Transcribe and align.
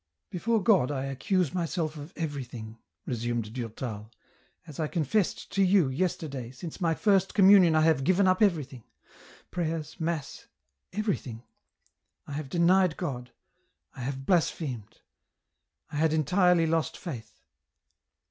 "Before 0.31 0.63
God, 0.63 0.89
I 0.89 1.05
accuse 1.05 1.53
myself 1.53 1.95
of 1.95 2.11
everything,'' 2.15 2.79
resumed 3.05 3.53
Durtal;" 3.53 4.09
as 4.65 4.79
I 4.79 4.87
confessed 4.87 5.51
to 5.51 5.61
you, 5.63 5.89
yesterday, 5.89 6.49
since 6.49 6.81
my 6.81 6.95
first 6.95 7.35
communion 7.35 7.75
I 7.75 7.81
have 7.81 8.03
given 8.03 8.27
up 8.27 8.41
everything; 8.41 8.83
prayers, 9.51 9.99
mass, 9.99 10.47
everything; 10.91 11.43
I 12.25 12.31
have 12.31 12.49
denied 12.49 12.97
God, 12.97 13.29
I 13.95 13.99
have 13.99 14.25
blasphemed, 14.25 15.01
I 15.91 15.97
had 15.97 16.13
entirely 16.13 16.65
lost 16.65 16.97
faith." 16.97 17.39